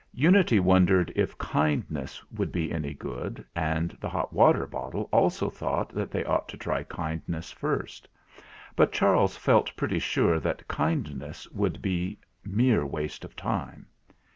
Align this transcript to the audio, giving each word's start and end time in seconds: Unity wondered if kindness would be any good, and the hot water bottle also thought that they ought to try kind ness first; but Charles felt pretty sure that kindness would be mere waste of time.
Unity 0.15 0.59
wondered 0.59 1.13
if 1.15 1.37
kindness 1.37 2.23
would 2.31 2.51
be 2.51 2.71
any 2.71 2.91
good, 2.91 3.45
and 3.55 3.95
the 4.01 4.09
hot 4.09 4.33
water 4.33 4.65
bottle 4.65 5.07
also 5.13 5.47
thought 5.47 5.89
that 5.89 6.09
they 6.09 6.23
ought 6.25 6.49
to 6.49 6.57
try 6.57 6.81
kind 6.81 7.21
ness 7.27 7.51
first; 7.51 8.07
but 8.75 8.91
Charles 8.91 9.37
felt 9.37 9.75
pretty 9.75 9.99
sure 9.99 10.39
that 10.39 10.67
kindness 10.67 11.47
would 11.51 11.83
be 11.83 12.17
mere 12.43 12.83
waste 12.83 13.23
of 13.23 13.35
time. 13.35 13.85